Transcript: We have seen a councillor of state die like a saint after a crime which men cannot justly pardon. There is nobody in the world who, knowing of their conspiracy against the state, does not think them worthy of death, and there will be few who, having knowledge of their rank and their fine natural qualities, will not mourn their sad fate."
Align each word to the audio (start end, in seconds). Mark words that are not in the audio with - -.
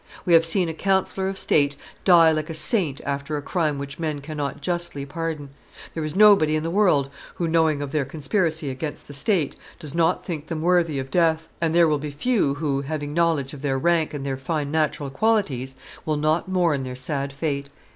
We 0.25 0.33
have 0.33 0.47
seen 0.47 0.67
a 0.67 0.73
councillor 0.73 1.29
of 1.29 1.37
state 1.37 1.75
die 2.05 2.31
like 2.31 2.49
a 2.49 2.55
saint 2.55 3.01
after 3.05 3.37
a 3.37 3.41
crime 3.43 3.77
which 3.77 3.99
men 3.99 4.19
cannot 4.19 4.59
justly 4.59 5.05
pardon. 5.05 5.49
There 5.93 6.03
is 6.03 6.15
nobody 6.15 6.55
in 6.55 6.63
the 6.63 6.71
world 6.71 7.11
who, 7.35 7.47
knowing 7.47 7.83
of 7.83 7.91
their 7.91 8.03
conspiracy 8.03 8.71
against 8.71 9.07
the 9.07 9.13
state, 9.13 9.55
does 9.77 9.93
not 9.93 10.25
think 10.25 10.47
them 10.47 10.63
worthy 10.63 10.97
of 10.97 11.11
death, 11.11 11.49
and 11.61 11.75
there 11.75 11.87
will 11.87 11.99
be 11.99 12.09
few 12.09 12.55
who, 12.55 12.81
having 12.81 13.13
knowledge 13.13 13.53
of 13.53 13.61
their 13.61 13.77
rank 13.77 14.11
and 14.15 14.25
their 14.25 14.37
fine 14.37 14.71
natural 14.71 15.11
qualities, 15.11 15.75
will 16.03 16.17
not 16.17 16.49
mourn 16.49 16.81
their 16.81 16.95
sad 16.95 17.31
fate." 17.31 17.69